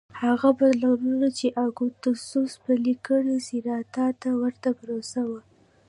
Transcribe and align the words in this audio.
هغه 0.21 0.49
بدلونونه 0.59 1.27
چې 1.37 1.47
اګوستوس 1.65 2.51
پلي 2.63 2.95
کړل 3.05 3.37
سېراتا 3.47 4.07
ته 4.21 4.29
ورته 4.41 4.69
پروسه 4.79 5.21
وه 5.29 5.41